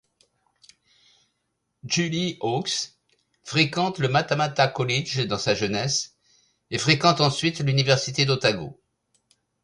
[1.83, 2.97] Julie Hawkes
[3.43, 6.15] fréquente le Matamata College dans sa jeunesse
[6.71, 8.79] et fréquente ensuite l'université d'Otago.